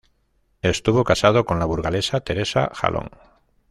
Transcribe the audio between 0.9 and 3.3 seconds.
casado con la burgalesa Teresa Jalón.